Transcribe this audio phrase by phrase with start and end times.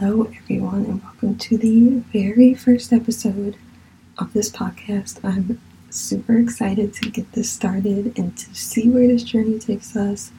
[0.00, 3.56] Hello, everyone, and welcome to the very first episode
[4.18, 5.20] of this podcast.
[5.22, 10.32] I'm super excited to get this started and to see where this journey takes us,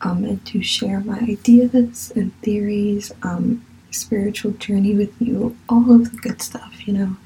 [0.00, 6.10] um, and to share my ideas and theories, um, spiritual journey with you, all of
[6.10, 7.16] the good stuff, you know.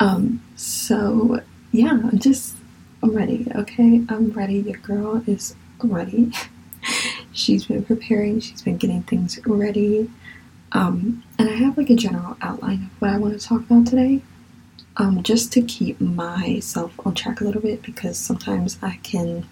[0.00, 1.40] Um, so,
[1.72, 2.56] yeah, I'm just,
[3.02, 4.04] I'm ready, okay?
[4.08, 4.58] I'm ready.
[4.58, 6.32] Your girl is ready.
[7.32, 10.10] she's been preparing, she's been getting things ready
[10.72, 13.86] um, and I have like a general outline of what I want to talk about
[13.86, 14.22] today,
[14.96, 19.48] um, just to keep myself on track a little bit because sometimes I can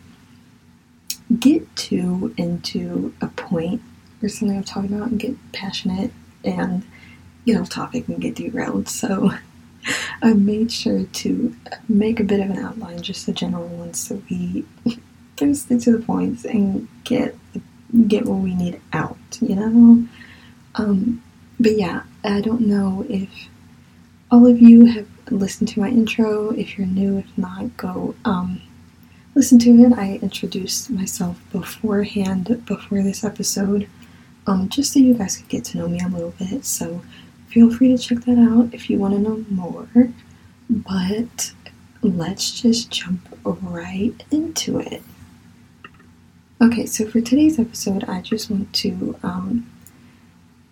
[1.39, 3.83] get too into a point
[4.23, 6.13] or something I'm talking about and get passionate
[6.45, 6.85] and
[7.47, 8.89] get off topic and get derailed.
[8.99, 9.33] So
[10.23, 11.57] I made sure to
[11.89, 14.67] make a bit of an outline, just a general one, so we
[15.37, 17.37] can stick to the points and get
[18.07, 19.17] get what we need out.
[19.41, 20.09] You know.
[20.79, 21.23] Um,
[21.61, 23.29] but yeah, I don't know if
[24.31, 26.51] all of you have listened to my intro.
[26.51, 28.63] If you're new, if not, go um,
[29.35, 29.93] listen to it.
[29.93, 33.89] I introduced myself beforehand, before this episode,
[34.47, 36.65] um, just so you guys could get to know me a little bit.
[36.65, 37.03] So
[37.49, 39.89] feel free to check that out if you want to know more.
[40.71, 41.53] But
[42.03, 45.03] let's just jump right into it.
[46.61, 49.68] Okay, so for today's episode, I just want to um,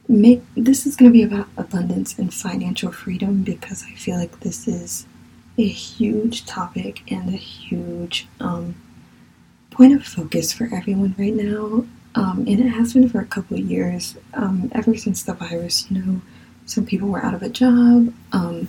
[0.09, 4.41] make this is going to be about abundance and financial freedom because I feel like
[4.41, 5.07] this is
[5.59, 8.75] a huge topic and a huge um,
[9.71, 11.87] point of focus for everyone right now.
[12.15, 15.91] Um, and it has been for a couple of years, um, ever since the virus.
[15.91, 16.21] You know,
[16.65, 18.13] some people were out of a job.
[18.33, 18.69] Um,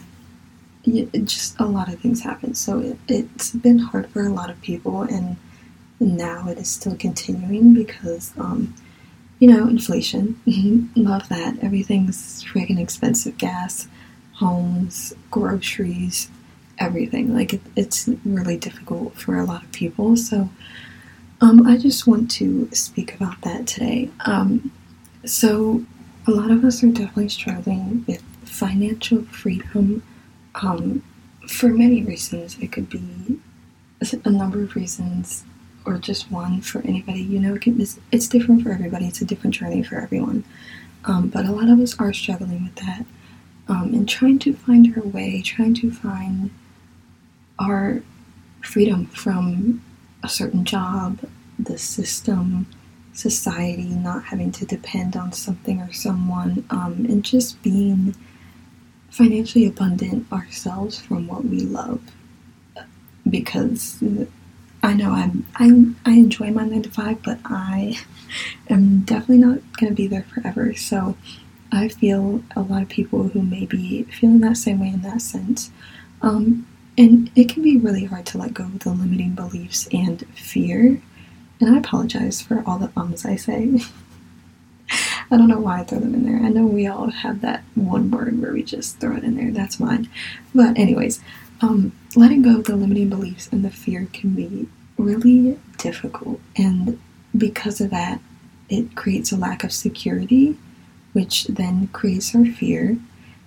[0.85, 2.57] it, just a lot of things happened.
[2.57, 5.37] So it, it's been hard for a lot of people, and
[5.99, 8.73] now it is still continuing because um,
[9.39, 10.39] you know, inflation.
[10.47, 11.01] Mm-hmm.
[11.03, 11.57] Love that.
[11.61, 13.37] Everything's freaking expensive.
[13.37, 13.87] Gas,
[14.33, 16.29] homes, groceries,
[16.79, 17.33] everything.
[17.33, 20.17] Like it, it's really difficult for a lot of people.
[20.17, 20.49] So,
[21.39, 24.09] um, I just want to speak about that today.
[24.21, 24.71] Um,
[25.25, 25.85] so,
[26.25, 30.03] a lot of us are definitely struggling with financial freedom
[30.55, 31.03] um,
[31.47, 32.57] for many reasons.
[32.59, 33.39] It could be
[34.25, 35.43] a number of reasons
[35.87, 37.21] or just one for anybody.
[37.21, 39.07] You know, it's, it's, different for everybody.
[39.07, 40.43] It's a different journey for everyone.
[41.05, 43.05] Um, but a lot of us are struggling with that
[43.69, 46.51] um, and trying to find our way, trying to find
[47.59, 48.01] our
[48.61, 49.81] freedom from
[50.23, 51.19] a certain job,
[51.57, 52.67] the system,
[53.13, 58.13] society, not having to depend on something or someone, um, and just being
[59.09, 62.01] financially abundant ourselves from what we love.
[63.29, 64.03] Because
[64.87, 67.99] I know I'm I I enjoy my nine to five, but I
[68.69, 70.73] am definitely not to be there forever.
[70.75, 71.17] So
[71.73, 75.21] I feel a lot of people who may be feeling that same way in that
[75.21, 75.71] sense.
[76.21, 76.65] Um,
[76.97, 81.01] and it can be really hard to let go of the limiting beliefs and fear.
[81.59, 83.81] And I apologize for all the ums I say.
[85.29, 86.41] I don't know why I throw them in there.
[86.41, 89.51] I know we all have that one word where we just throw it in there.
[89.51, 90.09] That's mine.
[90.55, 91.21] But, anyways,
[91.59, 96.39] um, letting go of the limiting beliefs and the fear can be really difficult.
[96.57, 96.99] And
[97.37, 98.19] because of that,
[98.69, 100.57] it creates a lack of security,
[101.13, 102.97] which then creates our fear.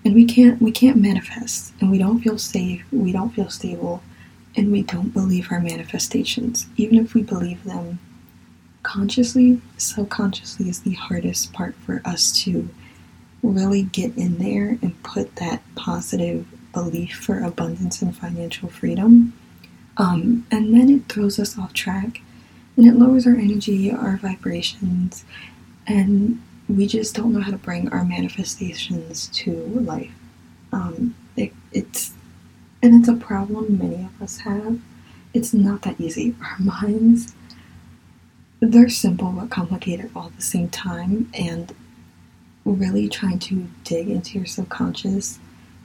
[0.05, 4.03] And we can't we can't manifest and we don't feel safe, we don't feel stable,
[4.57, 6.67] and we don't believe our manifestations.
[6.77, 7.99] Even if we believe them
[8.83, 12.69] consciously, subconsciously is the hardest part for us to
[13.43, 19.33] really get in there and put that positive belief for abundance and financial freedom.
[19.97, 22.23] Um, and then it throws us off track
[22.77, 25.25] and it lowers our energy, our vibrations,
[25.87, 30.13] and we just don't know how to bring our manifestations to life.
[30.73, 32.15] Um, it, it's
[32.83, 34.79] and it's a problem many of us have.
[35.35, 36.35] It's not that easy.
[36.41, 37.35] Our minds,
[38.61, 41.75] they're simple but complicated all at the same time, and
[42.65, 45.39] really trying to dig into your subconscious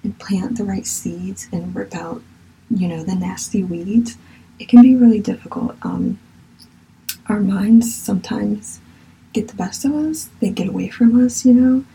[0.03, 2.21] and plant the right seeds and rip out,
[2.69, 4.17] you know, the nasty weeds,
[4.59, 5.75] it can be really difficult.
[5.81, 6.19] Um,
[7.27, 8.79] our minds sometimes
[9.33, 11.85] get the best of us, they get away from us, you know.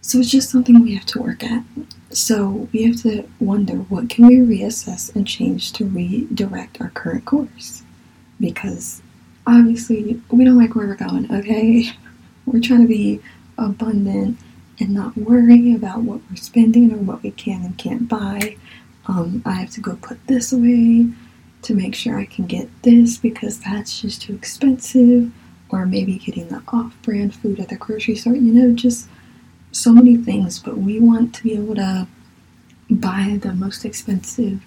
[0.00, 1.62] So it's just something we have to work at.
[2.10, 7.24] So we have to wonder what can we reassess and change to redirect our current
[7.24, 7.82] course?
[8.40, 9.02] Because
[9.46, 11.92] obviously we don't like where we're going, okay?
[12.46, 13.20] We're trying to be
[13.58, 14.38] abundant
[14.80, 18.56] and not worry about what we're spending or what we can and can't buy.
[19.06, 21.08] Um, I have to go put this away
[21.62, 25.30] to make sure I can get this because that's just too expensive,
[25.68, 28.34] or maybe getting the off brand food at the grocery store.
[28.34, 29.08] You know, just
[29.72, 32.06] so many things, but we want to be able to
[32.90, 34.60] buy the most expensive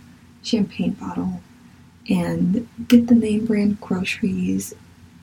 [0.44, 1.42] champagne bottle
[2.10, 4.74] and get the name brand groceries,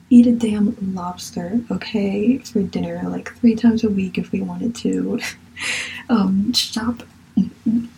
[0.09, 4.75] eat a damn lobster, okay, for dinner like three times a week if we wanted
[4.75, 5.19] to.
[6.09, 7.03] um, shop.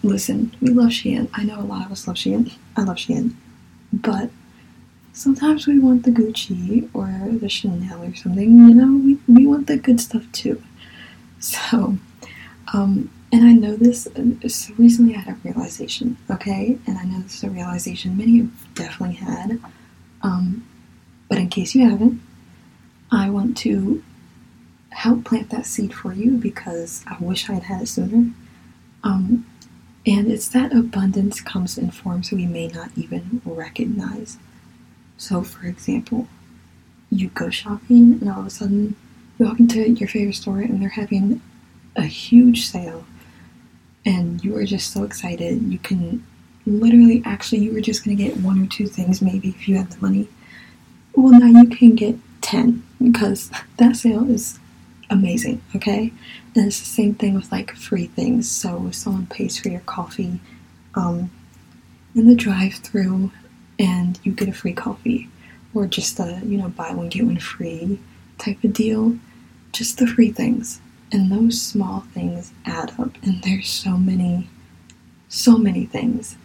[0.03, 1.29] Listen, we love Shein.
[1.33, 2.53] I know a lot of us love Shein.
[2.75, 3.35] I love Shein.
[3.91, 4.29] But
[5.13, 9.67] sometimes we want the Gucci or the Chanel or something, you know, we, we want
[9.67, 10.61] the good stuff too.
[11.39, 11.97] So,
[12.73, 14.03] um, and I know this,
[14.47, 16.77] so recently I had a realization, okay?
[16.87, 19.59] And I know this is a realization many have definitely had.
[20.21, 20.67] Um,
[21.29, 22.21] but in case you haven't,
[23.11, 24.03] I want to
[24.89, 28.31] help plant that seed for you because I wish I had had it sooner.
[29.03, 29.45] Um,
[30.05, 34.37] and it's that abundance comes in forms we may not even recognize.
[35.17, 36.27] So, for example,
[37.09, 38.95] you go shopping and all of a sudden
[39.37, 41.41] you walk into your favorite store and they're having
[41.95, 43.05] a huge sale
[44.05, 45.61] and you are just so excited.
[45.61, 46.25] You can
[46.65, 49.77] literally, actually, you were just going to get one or two things maybe if you
[49.77, 50.27] had the money.
[51.15, 54.59] Well, now you can get 10 because that sale is
[55.09, 56.11] amazing, okay?
[56.55, 58.49] And it's the same thing with like free things.
[58.49, 60.39] So if someone pays for your coffee
[60.95, 61.31] um,
[62.15, 63.31] in the drive through
[63.79, 65.29] and you get a free coffee,
[65.73, 67.99] or just a, you know, buy one, get one free
[68.37, 69.17] type of deal,
[69.71, 70.79] just the free things.
[71.11, 74.49] And those small things add up, and there's so many,
[75.29, 76.37] so many things.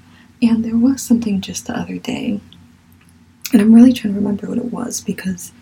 [0.43, 2.41] And there was something just the other day,
[3.53, 5.53] and I'm really trying to remember what it was because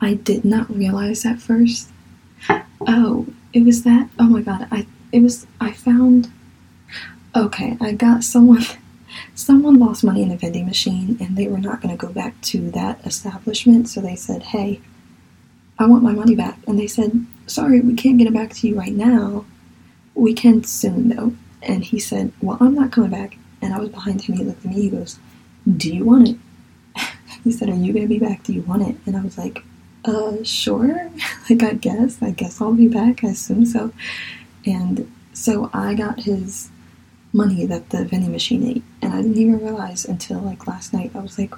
[0.00, 1.88] I did not realize at first.
[2.86, 4.08] Oh, it was that.
[4.18, 6.30] Oh my god, I it was I found.
[7.34, 8.64] Okay, I got someone.
[9.34, 12.40] Someone lost money in a vending machine, and they were not going to go back
[12.42, 13.88] to that establishment.
[13.88, 14.80] So they said, "Hey,
[15.80, 18.68] I want my money back." And they said, sorry, we can't get it back to
[18.68, 19.44] you right now.
[20.14, 21.34] We can soon, though.
[21.62, 23.36] And he said, well, I'm not coming back.
[23.60, 24.36] And I was behind him.
[24.36, 24.82] He looked at me.
[24.82, 25.18] He goes,
[25.76, 26.36] do you want it?
[27.44, 28.42] he said, are you going to be back?
[28.44, 28.96] Do you want it?
[29.04, 29.62] And I was like,
[30.04, 31.10] uh, sure.
[31.50, 32.22] like, I guess.
[32.22, 33.24] I guess I'll be back.
[33.24, 33.92] I assume so.
[34.66, 36.70] And so I got his
[37.32, 38.82] money that the vending machine ate.
[39.02, 41.12] And I didn't even realize until like last night.
[41.14, 41.54] I was like,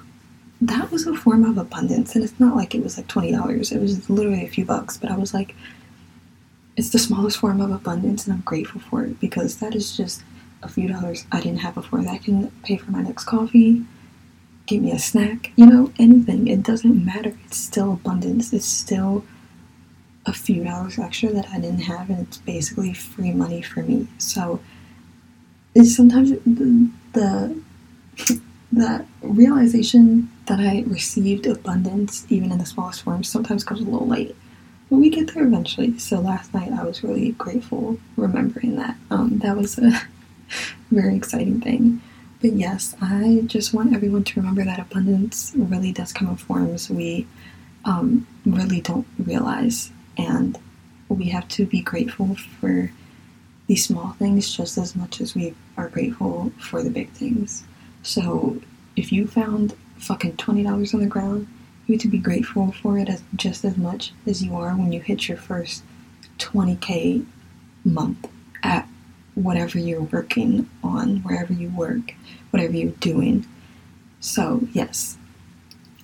[0.61, 2.15] that was a form of abundance.
[2.15, 3.71] And it's not like it was like $20.
[3.71, 4.97] It was literally a few bucks.
[4.97, 5.55] But I was like,
[6.75, 10.23] it's the smallest form of abundance, and I'm grateful for it because that is just
[10.63, 13.85] a few dollars I didn't have before that I can pay for my next coffee,
[14.65, 16.47] give me a snack, you know, anything.
[16.47, 17.33] It doesn't matter.
[17.45, 18.53] It's still abundance.
[18.53, 19.25] It's still
[20.25, 24.07] a few dollars extra that I didn't have, and it's basically free money for me.
[24.17, 24.59] So
[25.75, 27.61] it's sometimes the the,
[28.71, 34.07] the realization that I received abundance, even in the smallest form, sometimes comes a little
[34.07, 34.35] late
[34.93, 35.97] but we get there eventually.
[35.97, 38.95] So last night I was really grateful remembering that.
[39.09, 39.99] Um, that was a
[40.91, 41.99] very exciting thing.
[42.43, 46.89] But yes, I just want everyone to remember that abundance really does come in forms
[46.89, 47.25] we
[47.85, 49.91] um, really don't realize.
[50.17, 50.59] And
[51.07, 52.91] we have to be grateful for
[53.67, 57.63] these small things just as much as we are grateful for the big things.
[58.01, 58.61] So
[58.97, 61.47] if you found fucking $20 on the ground,
[61.87, 64.91] you need to be grateful for it as just as much as you are when
[64.91, 65.81] you hit your first
[66.39, 67.25] 20k
[67.85, 68.27] month
[68.63, 68.85] at
[69.35, 72.13] whatever you're working on, wherever you work,
[72.51, 73.45] whatever you're doing.
[74.19, 75.17] So, yes,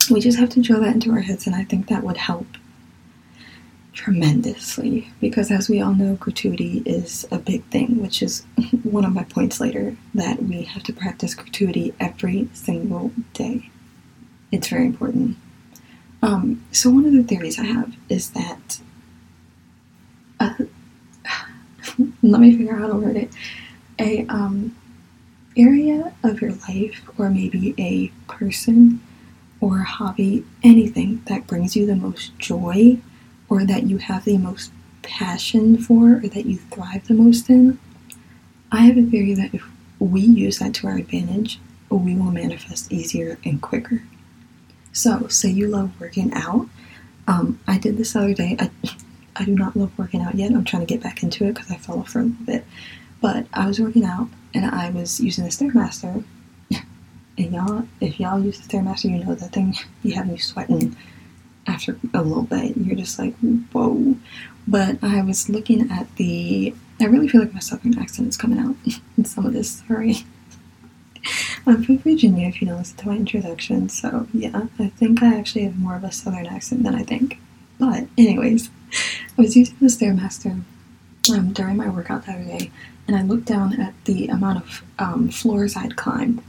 [0.10, 2.48] we just have to drill that into our heads, and I think that would help
[3.94, 8.46] tremendously because, as we all know, gratuity is a big thing, which is
[8.84, 13.70] one of my points later that we have to practice gratuity every single day.
[14.52, 15.38] It's very important.
[16.22, 18.80] Um, so one of the theories I have is that
[20.40, 20.54] uh,
[22.24, 23.32] let me figure out how to word it.
[24.00, 24.76] A um,
[25.58, 29.02] area of your life, or maybe a person
[29.62, 32.98] or hobby, anything that brings you the most joy,
[33.50, 34.72] or that you have the most
[35.02, 37.78] passion for, or that you thrive the most in.
[38.72, 39.64] I have a theory that if
[40.00, 41.60] we use that to our advantage,
[41.90, 44.04] we will manifest easier and quicker.
[44.94, 46.68] So, say you love working out.
[47.28, 48.56] Um, I did this other day.
[48.60, 48.70] I,
[49.40, 50.52] I do not love working out yet.
[50.52, 52.66] I'm trying to get back into it because I fell off for a little bit.
[53.22, 56.24] But I was working out and I was using the Stairmaster.
[57.38, 60.96] And y'all, if y'all use the Stairmaster, you know that thing you have you sweating
[61.66, 62.76] after a little bit.
[62.76, 63.36] You're just like,
[63.72, 64.16] whoa.
[64.68, 66.76] But I was looking at the.
[67.02, 68.76] I really feel like my southern accent is coming out
[69.18, 69.82] in some of this.
[69.88, 70.26] Sorry.
[71.66, 75.64] I'm from Virginia, if you listen to my introduction, so yeah, I think I actually
[75.64, 77.40] have more of a southern accent than I think.
[77.78, 78.70] But, anyways,
[79.40, 80.62] I was using the Stairmaster
[81.32, 82.72] um, during my workout the other day,
[83.08, 86.44] and I looked down at the amount of um, floors I'd climbed,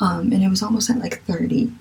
[0.00, 1.72] um, and it was almost at like 30.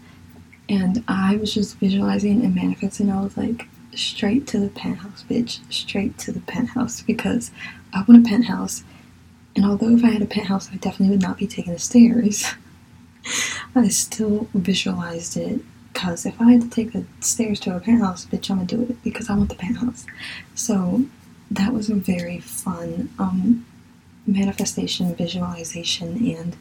[0.70, 3.10] And I was just visualizing and manifesting.
[3.10, 7.50] I was like, straight to the penthouse, bitch, straight to the penthouse because
[7.92, 8.84] I want a penthouse.
[9.56, 12.46] And although if I had a penthouse, I definitely would not be taking the stairs.
[13.76, 15.62] I still visualized it
[15.94, 18.82] because if I had to take the stairs to a penthouse, bitch, I'm gonna do
[18.84, 20.06] it because I want the penthouse.
[20.56, 21.06] So
[21.52, 23.66] that was a very fun um,
[24.26, 26.56] manifestation, visualization, and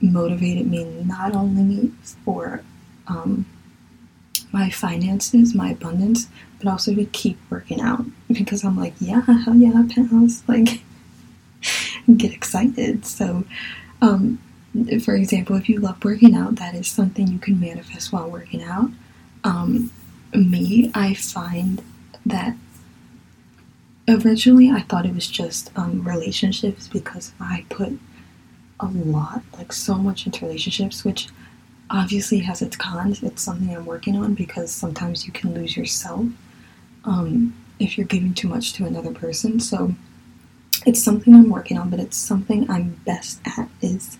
[0.00, 1.92] motivated me not only
[2.24, 2.62] for
[3.08, 3.46] um,
[4.52, 9.54] my finances, my abundance, but also to keep working out because I'm like, yeah, hell
[9.54, 10.82] yeah, penthouse, like
[12.16, 13.06] get excited.
[13.06, 13.44] So,
[14.02, 14.40] um,
[15.02, 18.62] for example, if you love working out, that is something you can manifest while working
[18.62, 18.90] out.
[19.44, 19.90] Um,
[20.34, 21.82] me, I find
[22.26, 22.54] that
[24.08, 27.98] originally I thought it was just um, relationships because I put
[28.80, 31.28] a lot, like so much into relationships, which
[31.90, 33.22] obviously has its cons.
[33.22, 36.26] It's something I'm working on because sometimes you can lose yourself
[37.04, 39.60] um, if you're giving too much to another person.
[39.60, 39.94] So
[40.86, 44.18] it's something I'm working on, but it's something I'm best at is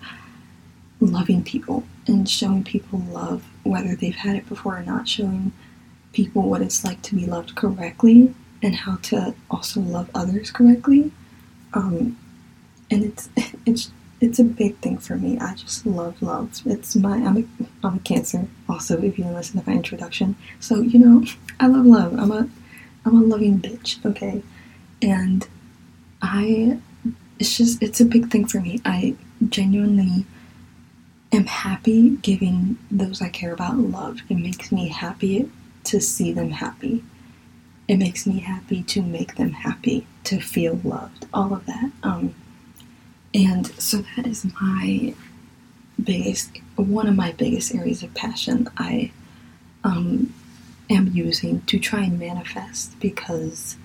[1.01, 5.53] loving people and showing people love, whether they've had it before or not, showing
[6.13, 11.13] people what it's like to be loved correctly and how to also love others correctly.
[11.75, 12.19] Um,
[12.91, 13.29] and it's
[13.67, 13.91] it's
[14.21, 15.39] it's a big thing for me.
[15.39, 16.61] I just love love.
[16.67, 20.37] It's my I'm a I'm a cancer also if you listen to my introduction.
[20.61, 21.25] So, you know,
[21.61, 22.19] I love love.
[22.19, 22.49] I'm a
[23.05, 24.43] I'm a loving bitch, okay?
[25.01, 25.47] And
[26.21, 26.81] I
[27.39, 28.81] it's just it's a big thing for me.
[28.85, 29.15] I
[29.49, 30.27] genuinely
[31.33, 34.21] am happy giving those I care about love.
[34.29, 35.51] It makes me happy
[35.85, 37.05] to see them happy.
[37.87, 41.91] It makes me happy to make them happy, to feel loved, all of that.
[42.03, 42.35] Um,
[43.35, 45.15] and so that is my
[46.03, 49.11] biggest, one of my biggest areas of passion I
[49.85, 50.33] um,
[50.91, 53.77] am using to try and manifest because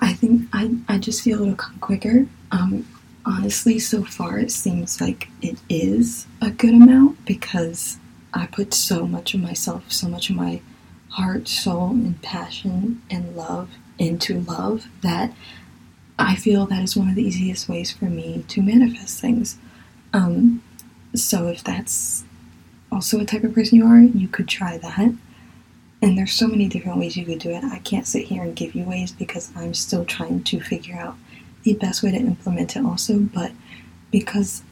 [0.00, 2.26] I think I, I just feel it'll come quicker.
[2.50, 2.86] Um,
[3.26, 7.98] honestly, so far it seems like it is a good amount because
[8.32, 10.60] I put so much of myself, so much of my
[11.10, 15.32] heart, soul, and passion and love into love that
[16.18, 19.58] I feel that is one of the easiest ways for me to manifest things.
[20.12, 20.62] Um,
[21.14, 22.24] so if that's
[22.90, 25.14] also a type of person you are, you could try that.
[26.02, 27.64] And there's so many different ways you could do it.
[27.64, 31.16] I can't sit here and give you ways because I'm still trying to figure out
[31.64, 33.52] the best way to implement it also, but
[34.10, 34.62] because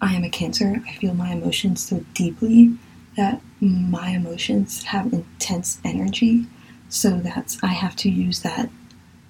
[0.00, 2.76] I am a cancer, I feel my emotions so deeply
[3.16, 6.46] that my emotions have intense energy.
[6.88, 8.70] So that's I have to use that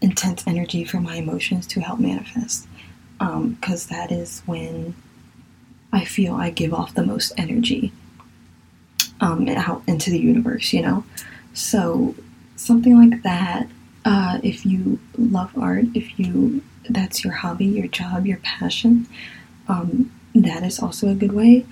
[0.01, 2.67] intense energy for my emotions to help manifest.
[3.19, 4.95] Because um, that is when
[5.93, 7.93] I feel I give off the most energy
[9.21, 11.05] um, out into the universe, you know?
[11.53, 12.15] So,
[12.57, 13.69] something like that.
[14.05, 19.07] Uh, if you love art, if you that's your hobby, your job, your passion,
[19.69, 21.67] um, that is also a good way.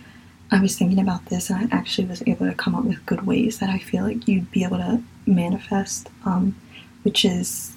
[0.51, 3.27] I was thinking about this and I actually was able to come up with good
[3.27, 6.57] ways that I feel like you'd be able to manifest, um,
[7.03, 7.75] which is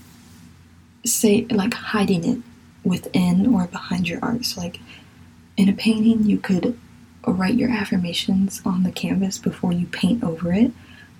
[1.05, 2.39] say like hiding it
[2.83, 4.45] within or behind your art.
[4.45, 4.79] So like
[5.57, 6.77] in a painting, you could
[7.27, 10.71] write your affirmations on the canvas before you paint over it,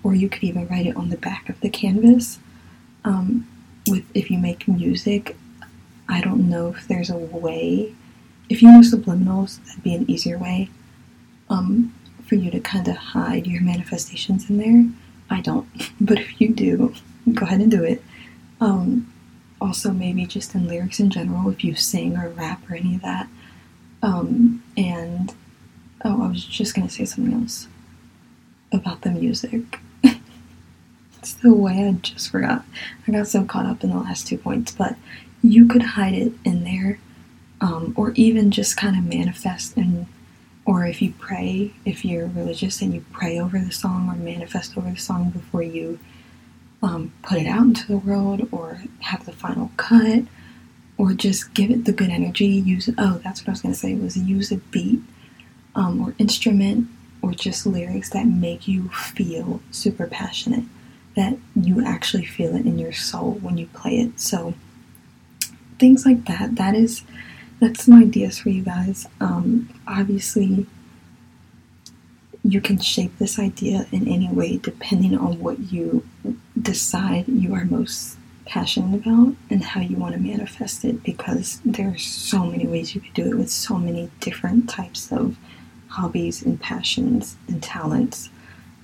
[0.02, 2.38] or you could even write it on the back of the canvas.
[3.04, 3.46] Um,
[3.88, 5.36] with if you make music,
[6.12, 7.94] I don't know if there's a way.
[8.50, 10.68] If you know subliminals, that'd be an easier way
[11.48, 11.94] um,
[12.26, 14.84] for you to kind of hide your manifestations in there.
[15.30, 15.66] I don't,
[16.00, 16.94] but if you do,
[17.32, 18.02] go ahead and do it.
[18.60, 19.12] Um,
[19.60, 23.02] also maybe just in lyrics in general if you sing or rap or any of
[23.02, 23.28] that.
[24.02, 25.32] Um, and
[26.04, 27.68] oh, I was just gonna say something else
[28.70, 29.78] about the music.
[30.02, 32.64] it's the way I just forgot.
[33.06, 34.96] I got so caught up in the last two points, but
[35.42, 36.98] you could hide it in there,
[37.60, 40.06] um, or even just kind of manifest and.
[40.64, 44.78] Or if you pray, if you're religious and you pray over the song or manifest
[44.78, 45.98] over the song before you
[46.82, 50.24] um, put it out into the world or have the final cut
[50.98, 53.94] or just give it the good energy use oh that's what i was to say
[53.94, 55.00] was use a beat
[55.74, 56.88] um, or instrument
[57.22, 60.64] or just lyrics that make you feel super passionate
[61.14, 64.54] that you actually feel it in your soul when you play it so
[65.82, 67.02] things like that that is
[67.60, 70.66] that's some ideas for you guys um, obviously
[72.44, 76.06] you can shape this idea in any way depending on what you
[76.60, 81.88] decide you are most passionate about and how you want to manifest it because there
[81.88, 85.36] are so many ways you could do it with so many different types of
[85.88, 88.30] hobbies and passions and talents.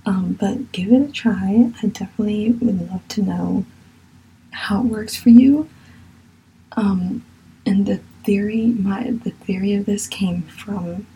[0.06, 1.72] Um, but give it a try.
[1.82, 3.64] I definitely would love to know
[4.52, 5.68] how it works for you.
[6.78, 7.25] Um,
[7.66, 11.06] and the theory, my the theory of this came from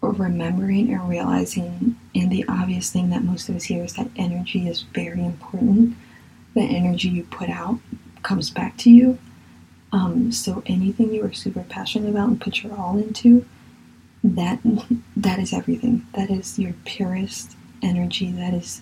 [0.00, 4.66] remembering and realizing, and the obvious thing that most of us hear is that energy
[4.66, 5.94] is very important.
[6.54, 7.78] The energy you put out
[8.22, 9.18] comes back to you.
[9.92, 13.44] Um, so anything you are super passionate about and put your all into,
[14.24, 14.58] that
[15.16, 16.06] that is everything.
[16.14, 18.32] That is your purest energy.
[18.32, 18.80] That is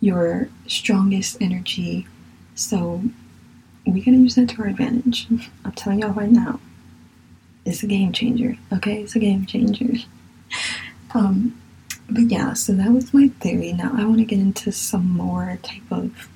[0.00, 2.06] your strongest energy.
[2.54, 3.02] So
[3.86, 5.26] we gotta use that to our advantage.
[5.64, 6.60] I'm telling y'all right now.
[7.64, 8.56] It's a game changer.
[8.72, 9.94] Okay, it's a game changer.
[11.14, 11.60] Um,
[12.08, 13.72] but yeah, so that was my theory.
[13.72, 16.28] Now I want to get into some more type of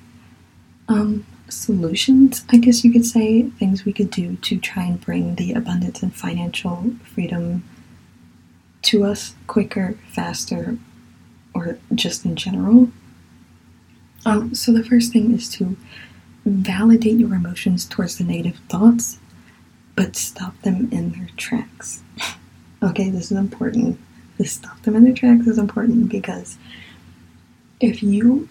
[0.87, 5.35] um, solutions, I guess you could say, things we could do to try and bring
[5.35, 7.63] the abundance and financial freedom
[8.83, 10.77] to us quicker, faster,
[11.53, 12.89] or just in general.
[14.25, 15.77] Um, so the first thing is to
[16.45, 19.19] validate your emotions towards the negative thoughts,
[19.95, 22.01] but stop them in their tracks.
[22.83, 23.99] okay, this is important.
[24.37, 26.57] To stop them in their tracks is important because
[27.79, 28.49] if you,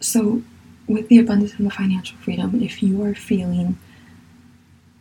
[0.00, 0.42] so
[0.86, 3.78] with the abundance and the financial freedom, if you are feeling,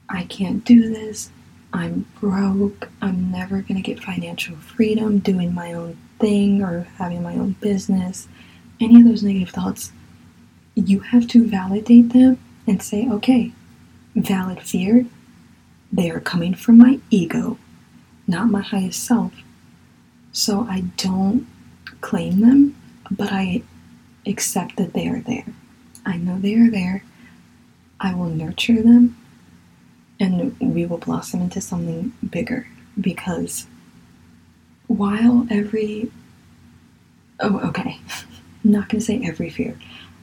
[0.07, 1.31] I can't do this,
[1.73, 7.33] I'm broke, I'm never to get financial freedom doing my own thing or having my
[7.33, 8.29] own business,
[8.79, 9.91] any of those negative thoughts,
[10.75, 13.51] you have to validate them and say, okay,
[14.15, 15.05] valid fear,
[15.91, 17.57] they are coming from my ego,
[18.27, 19.33] not my highest self.
[20.31, 21.47] So I don't
[22.01, 22.75] claim them,
[23.09, 23.63] but I
[24.25, 25.45] accept that they are there.
[26.05, 27.03] I know they are there.
[27.99, 29.15] I will nurture them
[30.19, 32.67] and we will blossom into something bigger
[32.99, 33.67] because
[34.87, 36.11] while every
[37.39, 37.99] oh okay
[38.63, 39.77] i'm not going to say every fear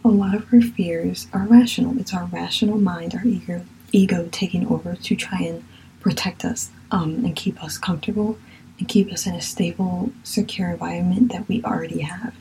[0.05, 1.99] a lot of our fears are rational.
[1.99, 5.65] It's our rational mind our ego ego taking over to try and
[6.01, 8.38] protect us um, and keep us comfortable
[8.79, 12.35] and keep us in a stable secure environment that we already have.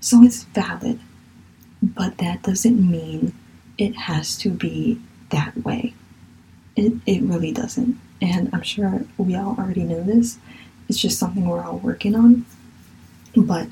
[0.00, 1.00] So it's valid
[1.82, 3.34] but that doesn't mean
[3.78, 5.94] it has to be that way.
[6.74, 7.98] It, it really doesn't.
[8.20, 10.38] And i'm sure we all already know this.
[10.88, 12.46] It's just something we're all working on.
[13.36, 13.68] But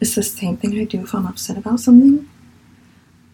[0.00, 2.28] it's the same thing I do if I'm upset about something.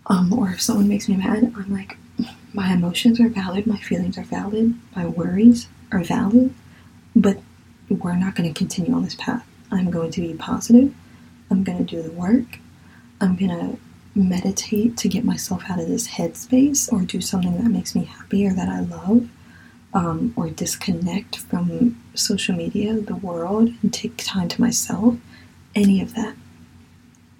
[0.06, 1.96] Um, or if someone makes me mad, I'm like,
[2.52, 6.52] my emotions are valid, my feelings are valid, my worries are valid,
[7.14, 7.38] but
[7.88, 9.46] we're not going to continue on this path.
[9.70, 10.94] I'm going to be positive.
[11.50, 12.58] I'm going to do the work.
[13.20, 13.78] I'm going to
[14.14, 18.46] meditate to get myself out of this headspace or do something that makes me happy
[18.46, 19.28] or that I love
[19.94, 25.16] um, or disconnect from social media, the world, and take time to myself,
[25.74, 26.34] any of that.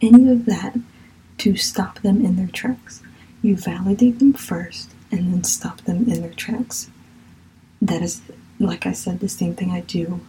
[0.01, 0.77] Any of that
[1.43, 3.03] to stop them in their tracks.
[3.43, 6.91] You validate them first and then stop them in their tracks.
[7.81, 8.23] That is,
[8.59, 10.21] like I said, the same thing I do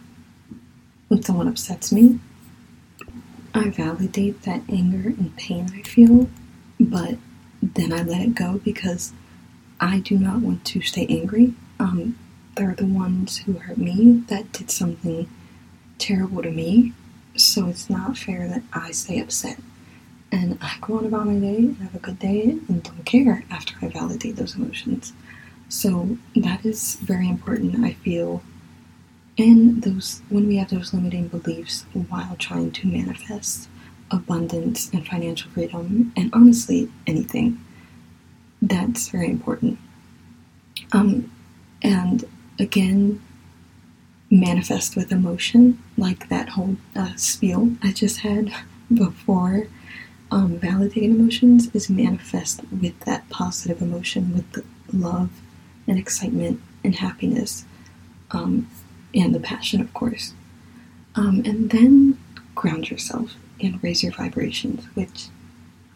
[1.08, 2.18] when someone upsets me.
[3.54, 6.28] I validate that anger and pain I feel,
[6.80, 7.16] but
[7.62, 9.12] then I let it go because
[9.80, 12.18] I do not want to stay angry um,
[12.56, 15.28] they're the ones who hurt me that did something
[15.98, 16.92] terrible to me.
[17.36, 19.58] So it's not fair that I stay upset.
[20.34, 23.44] And I go on about my day and have a good day and don't care
[23.52, 25.12] after I validate those emotions.
[25.68, 28.42] So that is very important, I feel.
[29.38, 33.68] And those when we have those limiting beliefs while trying to manifest
[34.10, 37.64] abundance and financial freedom and honestly anything.
[38.60, 39.78] That's very important.
[40.90, 41.30] Um,
[41.80, 42.24] and
[42.58, 43.22] again,
[44.30, 48.52] manifest with emotion, like that whole uh, spiel I just had
[48.92, 49.68] before.
[50.34, 55.30] Um, validating emotions is manifest with that positive emotion, with the love
[55.86, 57.64] and excitement and happiness,
[58.32, 58.68] um,
[59.14, 60.34] and the passion, of course.
[61.14, 62.18] Um, and then
[62.56, 65.28] ground yourself and raise your vibrations, which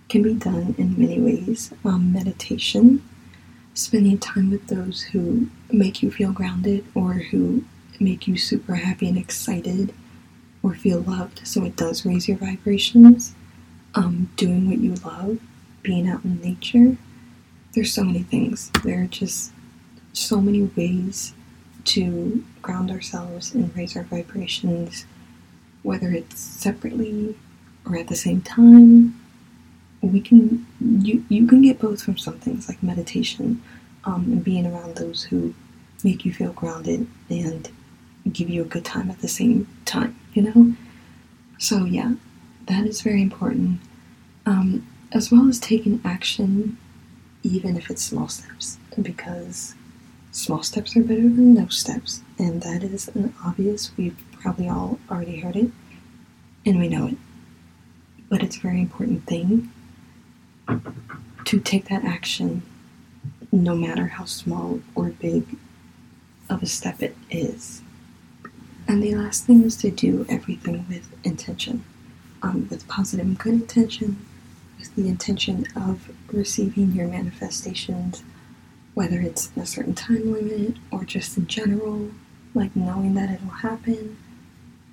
[0.09, 1.72] can be done in many ways.
[1.85, 3.03] Um, meditation,
[3.74, 7.64] spending time with those who make you feel grounded or who
[7.98, 9.92] make you super happy and excited
[10.62, 11.40] or feel loved.
[11.42, 13.35] So it does raise your vibrations.
[13.94, 15.40] Um, doing what you love,
[15.83, 16.96] being out in nature.
[17.74, 18.70] There's so many things.
[18.85, 19.53] There are just
[20.12, 21.35] so many ways
[21.87, 25.07] to ground ourselves and raise our vibrations,
[25.83, 27.37] whether it's separately
[27.87, 29.20] or at the same time.
[30.03, 33.62] we can you you can get both from some things like meditation
[34.05, 35.55] um, and being around those who
[36.05, 37.70] make you feel grounded and
[38.33, 40.74] give you a good time at the same time you know
[41.59, 42.14] so yeah
[42.68, 43.81] that is very important
[44.46, 46.76] um, as well as taking action
[47.42, 49.74] even if it's small steps because
[50.33, 54.98] small steps are better than no steps and that is an obvious we've probably all
[55.11, 55.70] already heard it
[56.66, 57.16] and we know it
[58.28, 59.70] but it's a very important thing
[61.44, 62.62] to take that action
[63.50, 65.57] no matter how small or big
[66.50, 67.83] of a step it is.
[68.87, 71.85] And the last thing is to do everything with intention,
[72.42, 74.24] um, with positive and good intention,
[74.79, 78.22] with the intention of receiving your manifestations,
[78.94, 82.11] whether it's a certain time limit or just in general,
[82.55, 84.16] like knowing that it'll happen,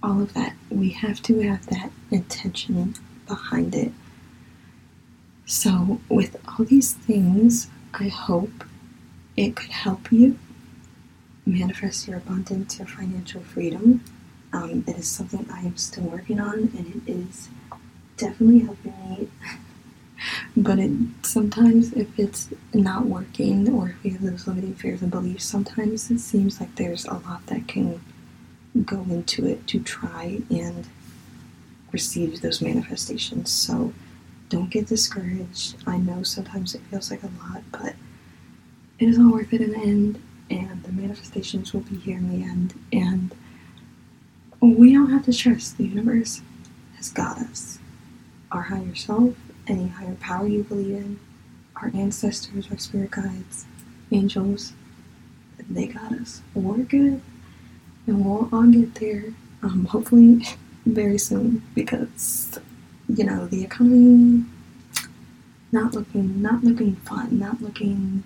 [0.01, 0.53] all of that.
[0.69, 2.95] We have to have that intention
[3.27, 3.91] behind it.
[5.45, 8.63] So, with all these things, I hope
[9.37, 10.39] it could help you
[11.45, 14.03] manifest your abundance, your financial freedom.
[14.55, 17.49] Um, it is something I am still working on, and it is
[18.15, 19.27] definitely helping me.
[20.57, 20.91] but it
[21.23, 26.09] sometimes, if it's not working, or if we have those limiting fears and beliefs, sometimes
[26.09, 27.99] it seems like there's a lot that can
[28.85, 30.87] go into it to try and
[31.91, 33.51] receive those manifestations.
[33.51, 33.93] So
[34.47, 35.75] don't get discouraged.
[35.85, 37.95] I know sometimes it feels like a lot, but
[38.99, 42.29] it is all worth it in the end, and the manifestations will be here in
[42.29, 42.73] the end.
[42.93, 43.35] And
[44.65, 45.77] we don't have to trust.
[45.77, 46.41] The universe
[46.97, 47.79] has got us.
[48.51, 49.35] Our higher self,
[49.67, 51.19] any higher power you believe in,
[51.75, 53.65] our ancestors, our spirit guides,
[54.11, 54.73] angels,
[55.69, 56.41] they got us.
[56.53, 57.21] We're good,
[58.07, 59.33] and we'll all get there.
[59.63, 60.45] Um, hopefully
[60.85, 62.59] very soon because
[63.09, 64.45] you know the economy
[65.71, 68.23] not looking not looking fun, not looking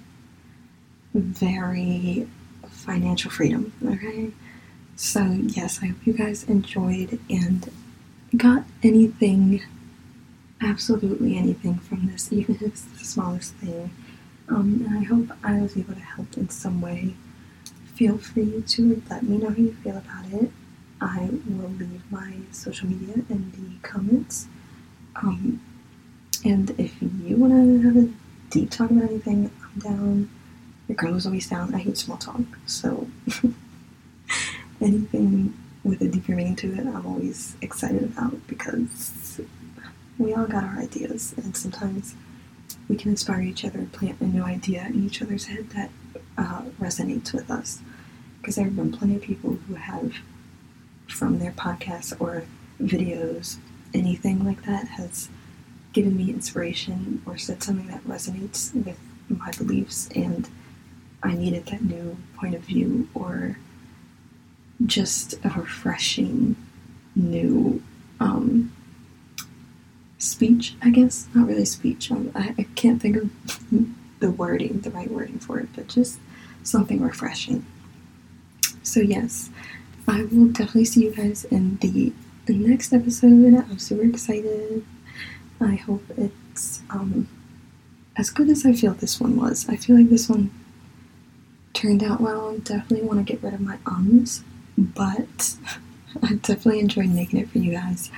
[1.13, 2.27] very
[2.67, 3.71] financial freedom.
[3.85, 4.31] Okay,
[4.99, 7.71] so yes, I hope you guys enjoyed and
[8.35, 9.63] got anything,
[10.59, 13.91] absolutely anything from this, even if it's the smallest thing.
[14.49, 17.13] Um, and I hope I was able to help in some way.
[17.95, 20.51] Feel free to let me know how you feel about it.
[20.99, 24.47] I will leave my social media in the comments.
[25.15, 25.61] Um,
[26.43, 28.09] and if you want to have a
[28.49, 30.29] deep talk about anything, I'm down.
[30.89, 31.73] Your girl is always down.
[31.73, 32.41] I hate small talk.
[32.65, 33.07] So
[34.81, 39.39] anything with a deeper meaning to it, I'm always excited about because
[40.17, 42.15] we all got our ideas, and sometimes
[42.87, 45.89] we can inspire each other, plant a new idea in each other's head that
[46.37, 47.79] uh, resonates with us.
[48.39, 50.13] Because there have been plenty of people who have
[51.07, 52.43] from their podcasts or
[52.81, 53.57] videos,
[53.93, 55.29] anything like that has
[55.93, 60.49] given me inspiration or said something that resonates with my beliefs and
[61.21, 63.57] I needed that new point of view or
[64.85, 66.55] just a refreshing
[67.15, 67.81] new
[68.19, 68.71] um,
[70.17, 71.27] speech, I guess.
[71.33, 72.11] Not really speech.
[72.11, 73.29] Um, I, I can't think of
[74.19, 76.19] the wording, the right wording for it, but just
[76.63, 77.65] something refreshing.
[78.83, 79.49] So, yes,
[80.07, 82.13] I will definitely see you guys in the
[82.47, 83.53] next episode.
[83.53, 84.85] I'm super excited.
[85.61, 87.27] I hope it's um,
[88.17, 89.67] as good as I feel this one was.
[89.69, 90.51] I feel like this one
[91.73, 92.49] turned out well.
[92.49, 94.43] I definitely want to get rid of my ums,
[94.79, 95.55] but
[96.23, 98.11] I definitely enjoyed making it for you guys.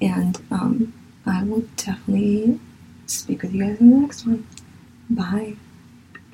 [0.00, 0.94] And um,
[1.26, 2.60] I will definitely
[3.06, 4.46] speak with you guys in the next one.
[5.10, 5.56] Bye.